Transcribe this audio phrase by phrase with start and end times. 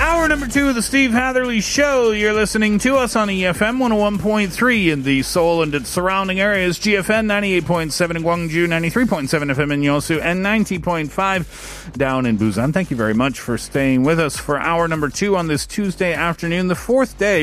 [0.00, 2.12] Hour number two of the Steve Hatherly Show.
[2.12, 7.26] You're listening to us on EFM 101.3 in the Seoul and its surrounding areas, GFN
[7.26, 12.72] 98.7 in Gwangju, 93.7 FM in Yosu, and 90.5 down in Busan.
[12.72, 16.14] Thank you very much for staying with us for hour number two on this Tuesday
[16.14, 17.42] afternoon, the fourth day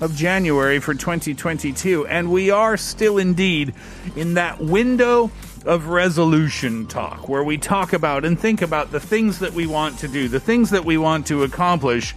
[0.00, 2.06] of January for 2022.
[2.06, 3.74] And we are still indeed
[4.16, 5.30] in that window
[5.68, 9.98] of resolution talk, where we talk about and think about the things that we want
[9.98, 12.14] to do, the things that we want to accomplish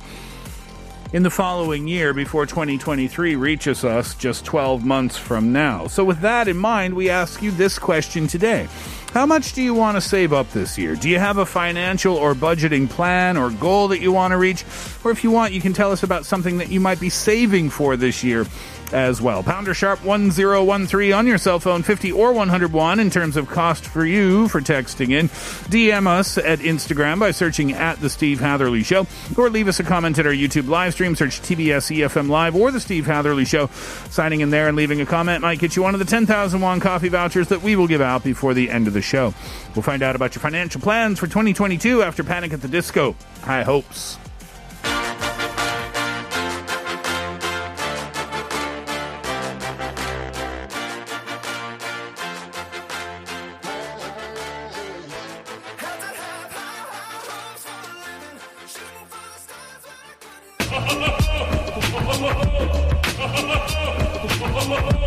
[1.11, 5.88] in the following year before 2023 reaches us just 12 months from now.
[5.88, 8.69] So, with that in mind, we ask you this question today.
[9.11, 10.95] How much do you want to save up this year?
[10.95, 14.63] Do you have a financial or budgeting plan or goal that you want to reach?
[15.03, 17.71] Or if you want, you can tell us about something that you might be saving
[17.71, 18.45] for this year
[18.93, 19.43] as well.
[19.43, 24.05] Pounder sharp 1013 on your cell phone, 50 or 101 in terms of cost for
[24.05, 25.29] you for texting in.
[25.69, 29.83] DM us at Instagram by searching at The Steve Hatherly Show or leave us a
[29.83, 31.15] comment at our YouTube live stream.
[31.15, 33.67] Search TBS EFM Live or The Steve Hatherly Show.
[34.09, 36.79] Signing in there and leaving a comment might get you one of the 10,000 won
[36.79, 39.33] coffee vouchers that we will give out before the end of the show.
[39.75, 43.16] We'll find out about your financial plans for 2022 after Panic at the Disco.
[43.41, 44.17] High hopes.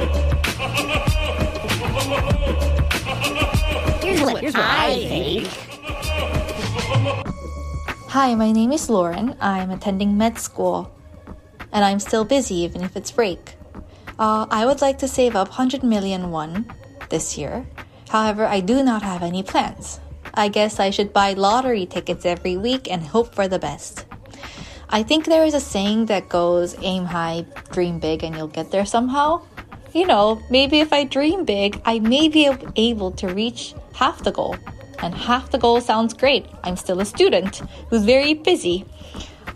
[8.13, 9.35] Hi, my name is Lauren.
[9.41, 10.93] I'm attending med school.
[11.73, 13.55] And I'm still busy even if it's break.
[14.19, 16.71] Uh, I would like to save up 100 million won
[17.09, 17.67] this year.
[18.11, 19.99] However, I do not have any plans.
[20.35, 24.05] I guess I should buy lottery tickets every week and hope for the best.
[24.91, 28.71] I think there is a saying that goes aim high, dream big, and you'll get
[28.71, 29.41] there somehow.
[29.95, 34.33] You know, maybe if I dream big, I may be able to reach half the
[34.33, 34.57] goal.
[34.99, 36.47] And half the goal sounds great.
[36.63, 38.85] I'm still a student who's very busy.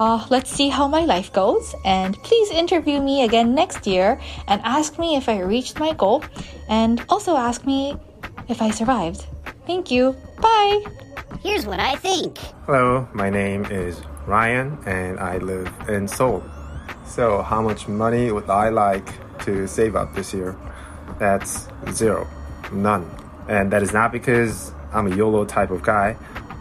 [0.00, 1.74] Uh, let's see how my life goes.
[1.84, 6.24] And please interview me again next year and ask me if I reached my goal.
[6.68, 7.96] And also ask me
[8.48, 9.26] if I survived.
[9.66, 10.16] Thank you.
[10.40, 10.84] Bye.
[11.42, 12.38] Here's what I think.
[12.66, 16.42] Hello, my name is Ryan and I live in Seoul.
[17.06, 19.08] So, how much money would I like
[19.44, 20.56] to save up this year?
[21.18, 22.26] That's zero,
[22.70, 23.08] none.
[23.48, 26.16] And that is not because I'm a YOLO type of guy,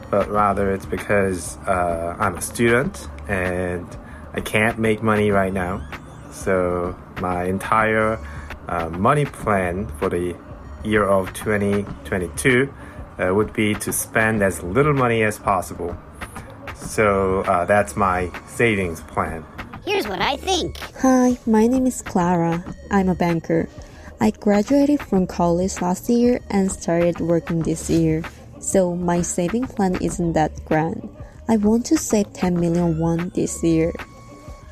[0.10, 3.86] but rather it's because uh, I'm a student and
[4.34, 5.88] I can't make money right now.
[6.32, 8.20] So, my entire
[8.68, 10.36] uh, money plan for the
[10.84, 12.72] year of 2022
[13.20, 15.98] uh, would be to spend as little money as possible.
[16.76, 19.44] So uh, that's my savings plan.
[19.86, 20.78] Here's what I think.
[21.02, 22.64] Hi, my name is Clara.
[22.92, 23.68] I'm a banker.
[24.20, 28.24] I graduated from college last year and started working this year.
[28.60, 31.08] So my saving plan isn't that grand.
[31.48, 33.94] I want to save 10 million won this year.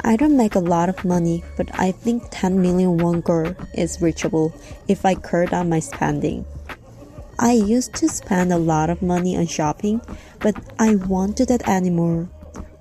[0.04, 4.02] I don't make a lot of money, but I think 10 million won goal is
[4.02, 4.52] reachable
[4.88, 6.46] if I cut down my spending.
[7.38, 10.02] I used to spend a lot of money on shopping,
[10.40, 12.30] but I won't do that anymore.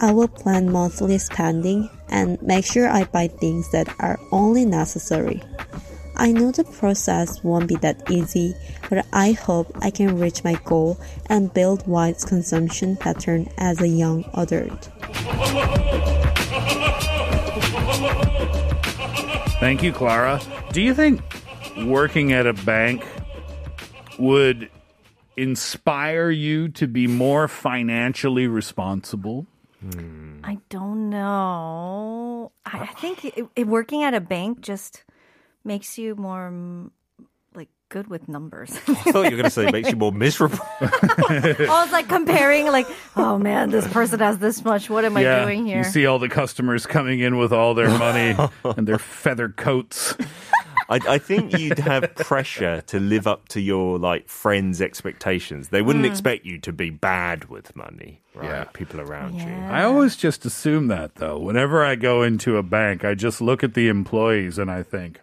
[0.00, 5.42] I will plan monthly spending and make sure I buy things that are only necessary.
[6.16, 8.54] I know the process won't be that easy,
[8.88, 13.88] but I hope I can reach my goal and build wise consumption pattern as a
[13.88, 14.90] young adult.
[19.60, 20.40] Thank you, Clara.
[20.72, 21.22] Do you think
[21.86, 23.04] working at a bank
[24.18, 24.70] would
[25.36, 29.46] inspire you to be more financially responsible?
[30.42, 32.52] I don't know.
[32.64, 35.04] I, I think it, it, working at a bank just
[35.64, 36.52] makes you more
[37.54, 38.70] like good with numbers.
[38.88, 40.58] I thought you were going to say it makes you more miserable.
[40.80, 44.90] I was like comparing, like, oh man, this person has this much.
[44.90, 45.78] What am yeah, I doing here?
[45.78, 50.14] You see all the customers coming in with all their money and their feather coats.
[50.86, 55.70] I, I, think you'd have pressure to live up to your like friends' expectations.
[55.70, 56.10] They wouldn't Mm.
[56.10, 58.44] expect you to be bad with money, right?
[58.44, 58.64] Yeah.
[58.64, 59.46] People around you.
[59.48, 61.38] I always just assume that though.
[61.38, 65.20] Whenever I go into a bank, I just look at the employees and I think,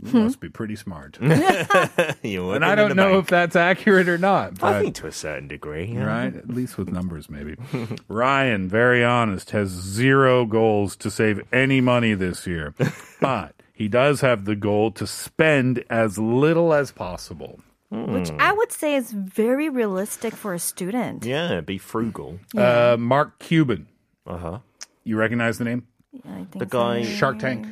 [0.00, 1.18] you must be pretty smart.
[2.22, 3.24] You and I don't know bank.
[3.24, 4.62] if that's accurate or not.
[4.62, 6.04] I think to a certain degree, yeah.
[6.04, 6.34] Right?
[6.36, 7.56] At least with numbers, maybe.
[8.08, 12.74] Ryan, very honest, has zero goals to save any money this year.
[13.20, 17.60] But he does have the goal to spend as little as possible.
[17.90, 21.24] Which I would say is very realistic for a student.
[21.26, 22.38] Yeah, be frugal.
[22.56, 23.86] Uh, Mark Cuban.
[24.26, 24.58] Uh huh.
[25.04, 25.86] You recognize the name?
[26.24, 27.66] I think The guy Shark Tank.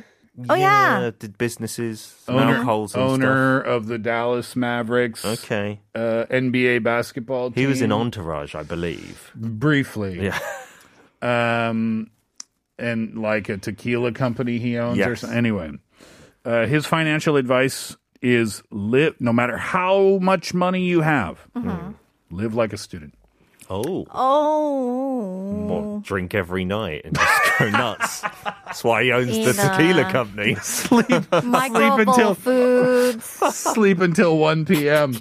[0.49, 1.11] Oh, yeah.
[1.19, 2.63] did businesses, Owner,
[2.95, 5.25] owner of the Dallas Mavericks.
[5.25, 5.81] Okay.
[5.93, 7.61] Uh, NBA basketball team.
[7.61, 9.31] He was in Entourage, I believe.
[9.35, 10.23] Briefly.
[10.23, 10.39] Yeah.
[11.69, 12.09] um,
[12.79, 15.19] and like a tequila company he owns or Yes.
[15.21, 15.37] something.
[15.37, 15.71] Anyway,
[16.45, 21.91] uh, his financial advice is live, no matter how much money you have, Mm-hmm.
[22.35, 23.13] live like a student.
[23.73, 24.05] Oh.
[24.11, 25.51] Oh.
[25.67, 28.21] What, drink every night and just go nuts.
[28.43, 30.55] That's why he owns the uh, tequila company.
[30.61, 33.23] Sleep, Microwave until- foods.
[33.55, 35.15] Sleep until 1 p.m.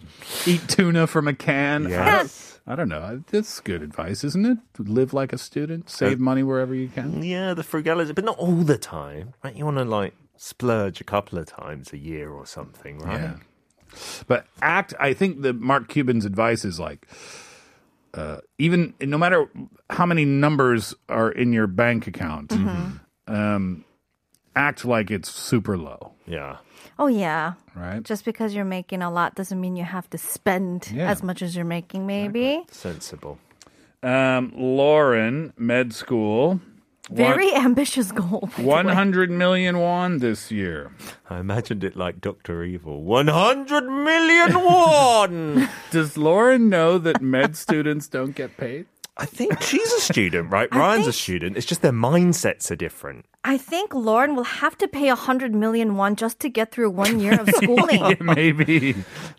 [0.47, 1.88] Eat tuna from a can.
[1.88, 2.58] Yes.
[2.67, 3.23] I don't know.
[3.31, 4.58] That's good advice, isn't it?
[4.79, 5.88] Live like a student.
[5.88, 7.23] Save money wherever you can.
[7.23, 9.55] Yeah, the frugality, but not all the time, right?
[9.55, 13.20] You want to like splurge a couple of times a year or something, right?
[13.20, 13.37] Yeah.
[14.26, 17.06] But act, I think that Mark Cuban's advice is like,
[18.15, 19.49] uh, even no matter
[19.89, 22.53] how many numbers are in your bank account,
[23.27, 23.85] um,
[24.57, 26.57] act like it's super low, Yeah.
[26.99, 27.55] Oh yeah.
[27.75, 28.03] right?
[28.03, 31.11] Just because you're making a lot doesn't mean you have to spend Yeah.
[31.11, 32.07] as much as you're making.
[32.07, 33.39] Maybe Sensible.
[34.03, 36.61] Um, Lauren, med school.
[37.11, 38.49] Very ambitious goal.
[38.57, 38.85] by the way.
[38.85, 40.93] 100 million won this year.
[41.29, 43.03] I imagined it like Doctor Evil.
[43.03, 45.69] 100 million won!
[45.91, 48.87] Does Lauren know that med students don't get paid?
[49.17, 50.69] I think she's a student, right?
[50.73, 51.57] I Ryan's a student.
[51.59, 53.27] It's just their mindsets are different.
[53.43, 56.91] I think Lauren will have to pay a hundred million won just to get through
[56.91, 58.19] one year of schooling.
[58.21, 58.95] maybe,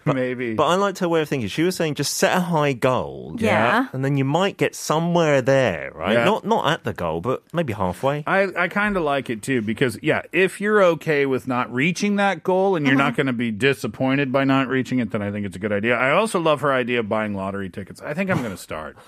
[0.05, 0.55] maybe.
[0.55, 1.47] But I liked her way of thinking.
[1.49, 3.35] She was saying just set a high goal.
[3.37, 3.89] Yeah.
[3.93, 6.13] And then you might get somewhere there, right?
[6.13, 6.25] Yeah.
[6.25, 8.23] Not not at the goal, but maybe halfway.
[8.25, 12.15] I, I kind of like it too because, yeah, if you're okay with not reaching
[12.15, 13.05] that goal and you're mm-hmm.
[13.05, 15.71] not going to be disappointed by not reaching it, then I think it's a good
[15.71, 15.95] idea.
[15.95, 18.01] I also love her idea of buying lottery tickets.
[18.01, 18.97] I think I'm going to start.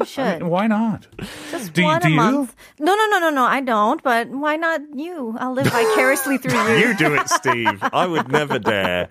[0.00, 0.42] You should.
[0.42, 1.06] Why not?
[1.50, 2.16] Just Do one do a you?
[2.16, 2.54] month.
[2.78, 3.44] No, no, no, no, no.
[3.44, 4.02] I don't.
[4.02, 5.36] But why not you?
[5.38, 6.88] I'll live vicariously through you.
[6.88, 7.78] You do it, Steve.
[7.92, 9.08] I would never dare.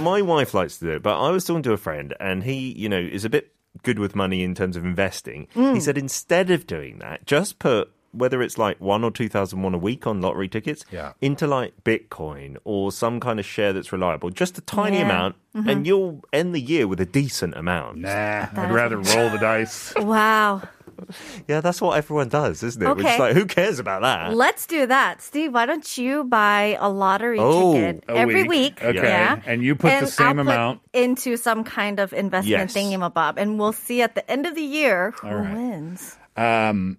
[0.00, 2.72] My wife likes to do it, but I was talking to a friend, and he,
[2.72, 3.52] you know, is a bit
[3.82, 5.48] good with money in terms of investing.
[5.54, 5.74] Mm.
[5.74, 9.60] He said instead of doing that, just put whether it's like one or two thousand
[9.60, 11.12] won a week on lottery tickets Yeah.
[11.20, 15.04] into like Bitcoin or some kind of share that's reliable, just a tiny Yeah.
[15.04, 15.70] amount, Mhm.
[15.70, 17.98] and you'll end the year with a decent amount.
[17.98, 19.92] Nah, I'd rather roll the dice.
[19.96, 20.62] Wow.
[21.48, 22.88] Yeah, that's what everyone does, isn't it?
[22.88, 23.18] Which is Okay.
[23.18, 24.34] like, who cares about that?
[24.34, 25.22] Let's do that.
[25.22, 28.80] Steve, why don't you buy a lottery Oh, ticket a every week.
[28.80, 28.84] week?
[28.84, 28.94] Okay.
[29.08, 29.40] Yeah.
[29.46, 30.80] And you put the same I'll put amount.
[30.92, 32.74] into some kind of investment Yes.
[32.74, 33.34] thingamabob.
[33.36, 35.52] And we'll see at the end of the year who All right.
[35.54, 36.16] wins.
[36.36, 36.98] Um,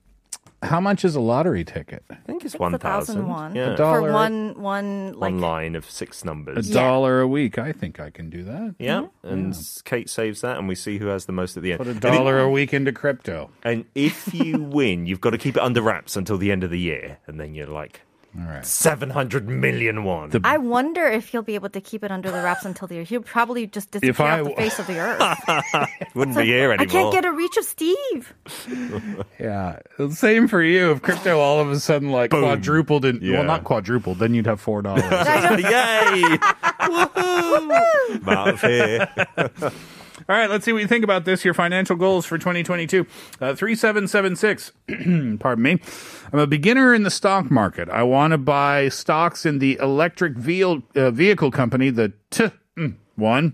[0.64, 2.04] how much is a lottery ticket?
[2.10, 3.28] I think it's It's one thousand thousand.
[3.30, 3.56] won.
[3.56, 3.74] Yeah.
[3.74, 4.02] A dollar.
[4.08, 6.54] For one, one, like, One line of six numbers.
[6.54, 6.70] A numbers.
[6.72, 7.58] dollar a week.
[7.60, 8.76] I think I can do that.
[8.80, 11.78] Yeah, and Kate saves that, and we see who has the most at the end.
[11.80, 13.50] Put a dollar it- a week into crypto.
[13.64, 16.70] And if you win, you've got to keep it under wraps until the end of
[16.72, 18.02] the year, and then you're like,
[18.40, 18.66] All right.
[18.66, 20.32] seven hundred million won.
[20.44, 23.04] I wonder if he'll be able to keep it under the wraps until the year.
[23.04, 26.16] He'll probably just disappear If I off the face of the earth.
[26.16, 26.84] Wouldn't be here anymore.
[26.84, 28.34] I can't get a reach of Steve.
[29.40, 29.80] Yeah.
[30.12, 30.92] Same for you.
[30.92, 32.42] If crypto all of a sudden like Boom.
[32.42, 33.36] quadrupled in, Yeah.
[33.38, 35.04] well, not quadrupled, then you'd have four dollars.
[35.12, 36.38] Yay!
[36.80, 39.08] I'm out of here.
[40.28, 41.46] All right, let's see what you think about this.
[41.46, 43.06] Your financial goals for 2022.
[43.40, 44.72] Uh, 3776.
[45.40, 45.80] Pardon me.
[46.34, 47.90] I'm a beginner in the stock market.
[47.90, 52.96] I want to buy stocks in the electric vehicle, uh, vehicle company, the T mm,
[53.16, 53.50] one,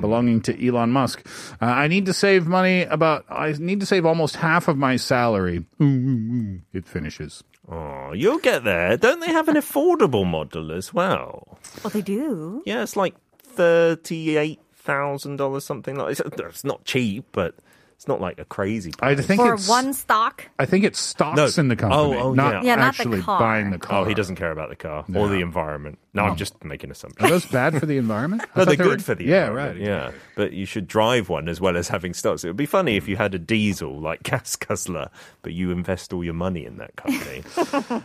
[0.00, 1.26] belonging to Elon Musk.
[1.60, 4.96] Uh, I need to save money about, I need to save almost half of my
[4.96, 5.64] salary.
[5.80, 6.60] Ooh, ooh, ooh.
[6.72, 7.42] It finishes.
[7.70, 8.96] Oh, you'll get there.
[8.96, 11.58] Don't they have an affordable model as well?
[11.82, 12.62] Well, they do.
[12.66, 16.12] Yeah, it's like thirty-eight thousand dollars, something like.
[16.12, 17.54] It's, it's not cheap, but
[17.96, 18.92] It's not like a crazy.
[19.00, 20.48] I think For it's one stock?
[20.58, 21.48] I think it's stocks No.
[21.60, 22.62] in the oh, company, Oh, oh, not yeah.
[22.62, 23.38] Yeah, not the actually car.
[23.38, 24.02] buying the car.
[24.02, 25.20] Oh, he doesn't care about the car No.
[25.20, 25.98] or the environment.
[26.14, 27.28] No, I'm just making Are assumptions.
[27.28, 28.42] those bad for the environment?
[28.42, 30.12] I No, they're they good were- for the yeah, environment, Yeah, right.
[30.14, 32.44] Yeah, but you should drive one as well as having stocks.
[32.44, 35.10] It would be funny if you had a diesel like Gas Guzzler,
[35.42, 37.42] but you invest all your money in that company.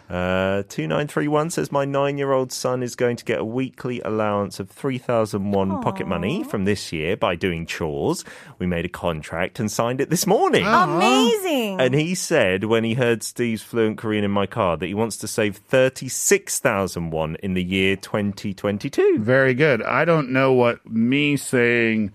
[0.10, 3.40] uh, two nine three one says my nine year old son is going to get
[3.40, 8.26] a weekly allowance of three thousand one pocket money from this year by doing chores.
[8.58, 10.66] We made a contract and signed it this morning.
[10.66, 11.80] Amazing.
[11.80, 15.18] And he said when he heard Steve's fluent Korean in my car that he wants
[15.18, 19.20] to save 36,000 won in the year 2022.
[19.20, 19.82] Very good.
[19.84, 22.12] I don't know what me saying,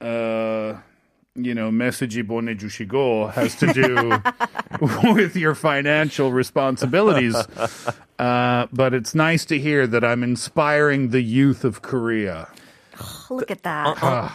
[0.00, 0.74] uh,
[1.34, 4.20] you know, message 보내주시고 has to do
[5.14, 7.36] with your financial responsibilities.
[8.18, 12.48] Uh, but it's nice to hear that I'm inspiring the youth of Korea.
[13.28, 14.02] Look at that.
[14.02, 14.30] Uh-uh.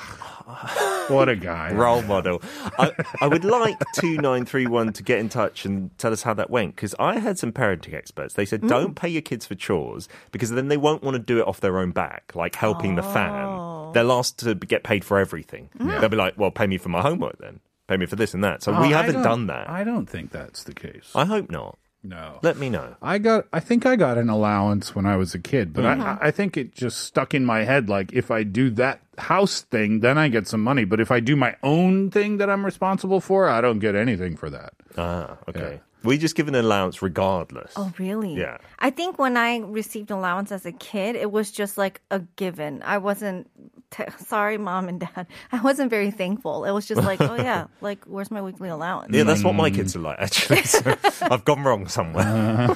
[1.13, 1.74] What a guy.
[1.74, 2.41] Role model.
[2.77, 2.91] I,
[3.22, 6.96] I would like 2931 to get in touch and tell us how that went because
[7.00, 8.34] I heard some parenting experts.
[8.34, 8.96] They said, don't mm.
[8.96, 11.80] pay your kids for chores because then they won't want to do it off their
[11.80, 13.46] own back, like helping the fan.
[13.46, 13.91] Oh.
[13.94, 15.70] They'll ask to get paid for everything.
[15.77, 16.00] Mm.
[16.00, 17.60] They'll be like, well, pay me for my homework then.
[17.88, 18.63] Pay me for this and that.
[18.63, 19.70] So Oh, we haven't don't- done that.
[19.70, 21.12] I don't think that's the case.
[21.13, 21.77] I hope not.
[22.03, 22.39] No.
[22.41, 22.96] Let me know.
[23.01, 23.46] I got.
[23.53, 26.01] I think I got an allowance when I was a kid, but Mm-hmm.
[26.01, 27.89] I, I think it just stuck in my head.
[27.89, 30.84] Like if I do that house thing, then I get some money.
[30.84, 34.36] But if I do my own thing that I'm responsible for, I don't get anything
[34.36, 34.74] for that.
[34.98, 35.81] Ah, okay.
[36.03, 37.74] We just give an allowance regardless.
[37.75, 38.36] Oh, really?
[38.36, 38.58] Yeah.
[38.79, 42.81] I think when I received allowance as a kid, it was just like a given.
[42.84, 43.50] I wasn't,
[43.91, 45.27] t- sorry, mom and dad.
[45.51, 46.65] I wasn't very thankful.
[46.65, 49.13] It was just like, oh, yeah, like, where's my weekly allowance?
[49.13, 50.62] Yeah, that's what my kids are like, actually.
[50.72, 50.96] So
[51.29, 52.74] I've gone wrong somewhere.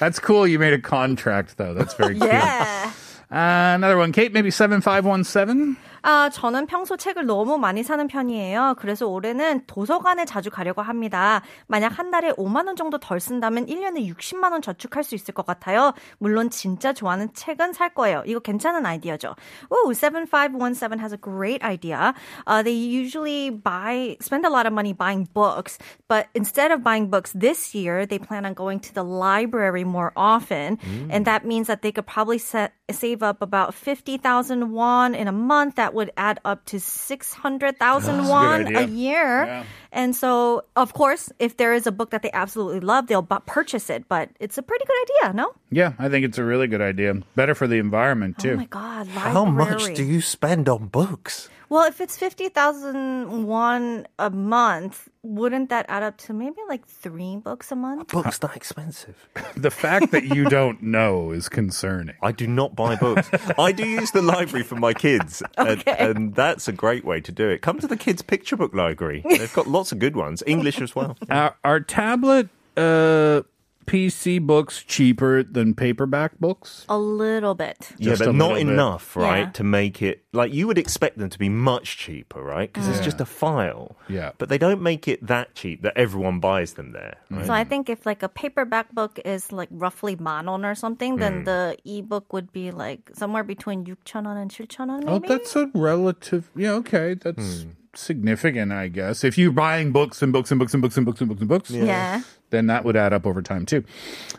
[0.00, 0.46] That's cool.
[0.46, 1.74] You made a contract though.
[1.74, 2.26] That's very cool.
[2.26, 2.92] Yeah.
[3.30, 4.32] Uh, another one, Kate.
[4.32, 5.76] Maybe seven five one seven.
[6.06, 8.74] 아, 저는 평소 책을 너무 많이 사는 편이에요.
[8.76, 11.40] 그래서 올해는 도서관에 자주 가려고 합니다.
[11.66, 15.46] 만약 한 달에 5만 원 정도 덜 쓴다면 1년에 60만 원 저축할 수 있을 것
[15.46, 15.94] 같아요.
[16.18, 18.22] 물론 진짜 좋아하는 책은 살 거예요.
[18.26, 19.34] 이거 괜찮은 아이디어죠.
[19.72, 22.12] Ooh, 7517 has a great idea.
[22.46, 27.08] Uh, they usually buy, spend a lot of money buying books, but instead of buying
[27.08, 30.76] books this year, they plan on going to the library more often.
[31.08, 35.32] And that means that they could probably set, save up about 50,000 won in a
[35.32, 35.76] month.
[35.76, 38.78] That would add up to 600,000 That's a won idea.
[38.80, 39.44] a year.
[39.46, 39.64] Yeah.
[39.92, 43.40] And so, of course, if there is a book that they absolutely love, they'll bu-
[43.46, 44.08] purchase it.
[44.08, 45.52] But it's a pretty good idea, no?
[45.70, 47.14] Yeah, I think it's a really good idea.
[47.36, 48.52] Better for the environment oh too.
[48.52, 51.48] Oh my God, How much do you spend on books?
[51.68, 57.36] Well, if it's 50,000 won a month, wouldn't that add up to maybe like three
[57.36, 58.08] books a month?
[58.08, 59.28] Books that expensive.
[59.56, 62.14] the fact that you don't know is concerning.
[62.22, 63.28] I do not buy books.
[63.58, 67.32] I do use the library for my kids, and, and that's a great way to
[67.32, 67.62] do it.
[67.62, 69.22] Come to the kids' picture book library.
[69.28, 71.16] They've got lots of good ones, English as well.
[71.30, 73.42] Our, are tablet uh,
[73.86, 76.84] PC books cheaper than paperback books?
[76.88, 77.92] A little bit.
[77.98, 78.72] Yeah, Just a but not little bit.
[78.72, 79.50] enough, right, Yeah.
[79.50, 82.72] to make it like you would expect them to be much cheaper, right?
[82.72, 83.04] Because it's Yeah.
[83.04, 83.96] just a file.
[84.08, 84.32] Yeah.
[84.38, 87.16] But they don't make it that cheap that everyone buys them there.
[87.30, 87.46] Right?
[87.46, 91.16] So I think if like a paperback book is like roughly man won or something,
[91.16, 91.44] then mm.
[91.44, 96.50] the ebook would be like somewhere between 6,000원 and 7,000원 Oh, that's a relative.
[96.56, 97.70] Yeah, okay, that's hmm.
[97.94, 99.24] significant, I guess.
[99.24, 101.48] If you're buying books and books and books and books and books and books and
[101.48, 102.22] books, yeah.
[102.54, 103.84] Then that would add up over time too.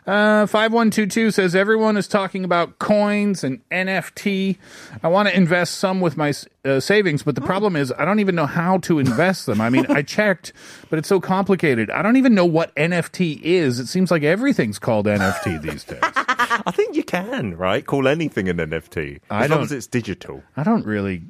[0.08, 4.58] Uh, 5122 says everyone is talking about coins and NFT.
[5.04, 8.20] I want to invest some with my uh, savings, but the problem is I don't
[8.20, 9.60] even know how to invest them.
[9.60, 10.54] I mean, I checked,
[10.90, 11.90] but it's so complicated.
[11.90, 13.80] I don't even know what NFT is.
[13.80, 16.00] It seems like everything's called NFT these days.
[16.04, 17.86] I think you can, right?
[17.86, 20.44] Call anything an NFT as I long as it's digital.
[20.56, 21.24] I don't really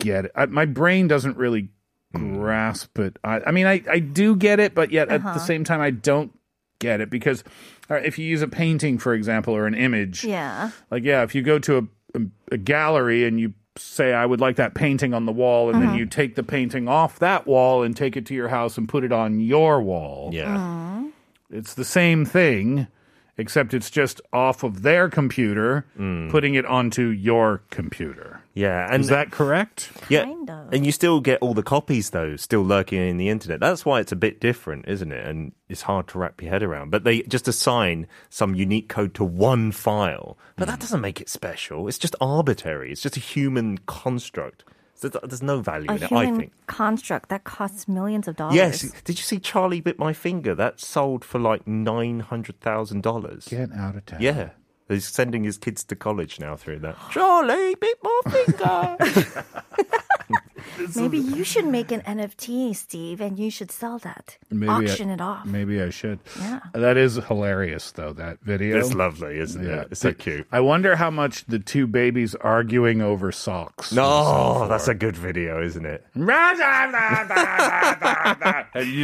[0.00, 0.32] get it.
[0.34, 1.68] I, my brain doesn't really
[2.14, 2.36] Hmm.
[2.36, 3.18] grasp it.
[3.22, 5.38] I, I mean, I, I do get it, but yet at the uh-huh.
[5.40, 6.32] same time, I don't
[6.78, 7.44] get it because
[7.90, 10.70] uh, if you use a painting, for example, or an image, Yeah.
[10.90, 12.20] like, yeah, if you go to a, a,
[12.52, 15.90] a gallery and you say, I would like that painting on the wall, and then
[15.90, 15.98] uh-huh.
[15.98, 19.04] you take the painting off that wall and take it to your house and put
[19.04, 20.30] it on your wall.
[20.32, 20.56] Yeah.
[20.56, 21.08] Uh-huh.
[21.50, 22.86] It's the same thing,
[23.38, 25.86] except it's just off of their computer,
[26.30, 28.40] putting it onto your computer.
[28.54, 28.92] Yeah.
[28.92, 29.90] And Is that correct?
[30.08, 30.24] Yeah.
[30.24, 30.72] Kind of.
[30.74, 33.60] And you still get all the copies, though, still lurking in the internet.
[33.60, 35.24] That's why it's a bit different, isn't it?
[35.24, 36.90] And it's hard to wrap your head around.
[36.90, 40.36] But they just assign some unique code to one file.
[40.56, 40.72] But Hmm.
[40.72, 41.86] that doesn't make it special.
[41.86, 42.90] It's just arbitrary.
[42.90, 44.64] It's just a human construct.
[45.00, 46.52] So there's no value A in it, I human think.
[46.66, 48.56] construct that costs millions of dollars.
[48.56, 48.90] Yes.
[49.04, 50.56] Did you see Charlie Bit My Finger?
[50.56, 53.48] That sold for like $900,000.
[53.48, 54.20] Get out of town.
[54.20, 54.50] Yeah.
[54.88, 56.96] He's sending his kids to college now through that.
[57.10, 59.44] Charlie, bit my finger.
[60.96, 64.36] Maybe you should make an NFT, Steve, and you should sell that.
[64.50, 65.46] Maybe Auction I, it off.
[65.46, 66.18] Maybe I should.
[66.38, 66.60] Yeah.
[66.72, 68.78] That is hilarious, though, that video.
[68.78, 69.88] It's lovely, isn't it?
[69.90, 70.46] It's so cute.
[70.52, 73.92] I wonder how much the two babies arguing over socks.
[73.92, 76.04] No, that's a good video, isn't it?
[76.14, 76.24] you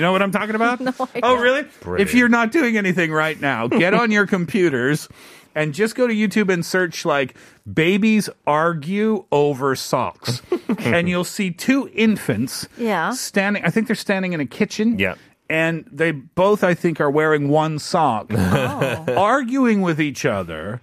[0.00, 0.81] know what I'm talking about?
[0.85, 1.41] No, I oh, don't.
[1.41, 1.62] really?
[1.81, 2.09] Brilliant.
[2.09, 5.09] If you're not doing anything right now, get on your computers
[5.54, 7.34] and just go to YouTube and search like
[7.73, 10.42] babies argue over socks.
[10.78, 13.11] and you'll see two infants Yeah.
[13.12, 14.99] standing, I think they're standing in a kitchen.
[14.99, 15.14] Yeah.
[15.50, 19.04] And they both, I think, are wearing one sock, oh.
[19.16, 20.80] arguing with each other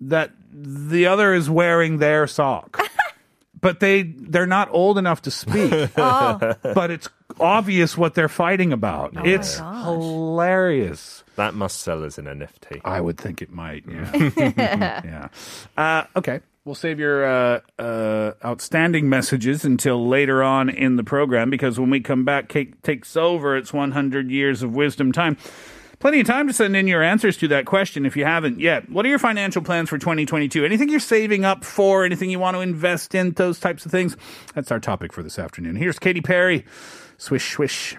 [0.00, 2.80] that the other is wearing their sock.
[3.60, 5.72] but they they're not old enough to speak.
[5.96, 6.54] Oh.
[6.62, 7.08] But it's
[7.40, 9.14] obvious what they're fighting about.
[9.14, 11.24] my it's hilarious.
[11.36, 12.80] That must sell as an NFT.
[12.84, 13.84] I would think it might.
[13.88, 14.12] Yeah.
[14.56, 15.28] yeah.
[15.76, 16.40] Uh, okay.
[16.64, 21.88] We'll save your uh, uh, outstanding messages until later on in the program because when
[21.88, 23.56] we come back, Kate takes over.
[23.56, 25.38] It's 100 years of wisdom time.
[26.00, 28.88] Plenty of time to send in your answers to that question if you haven't yet.
[28.88, 30.64] What are your financial plans for 2022?
[30.64, 32.06] Anything you're saving up for?
[32.06, 33.32] Anything you want to invest in?
[33.32, 34.16] Those types of things?
[34.54, 35.76] That's our topic for this afternoon.
[35.76, 36.64] Here's Katy Perry.
[37.18, 37.98] Swish, swish.